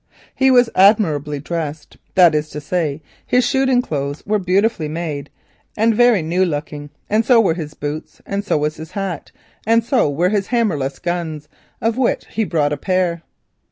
He 0.33 0.49
was 0.49 0.67
admirably 0.73 1.39
dressed, 1.39 1.97
that 2.15 2.33
is 2.33 2.49
to 2.49 2.59
say, 2.59 3.03
his 3.23 3.45
shooting 3.45 3.83
clothes 3.83 4.25
were 4.25 4.39
beautifully 4.39 4.87
made 4.87 5.29
and 5.77 5.93
very 5.93 6.23
new 6.23 6.43
looking, 6.43 6.89
and 7.07 7.23
so 7.23 7.39
were 7.39 7.53
his 7.53 7.75
boots, 7.75 8.19
and 8.25 8.43
so 8.43 8.57
was 8.57 8.77
his 8.77 8.93
hat, 8.93 9.31
and 9.63 9.83
so 9.83 10.09
were 10.09 10.29
his 10.29 10.47
hammerless 10.47 10.97
guns, 10.97 11.47
of 11.81 11.99
which 11.99 12.25
he 12.31 12.43
brought 12.45 12.73
a 12.73 12.77
pair. 12.77 13.21